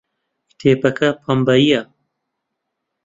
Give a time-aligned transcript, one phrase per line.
[0.49, 1.81] کتێبەکە پەمەیییە.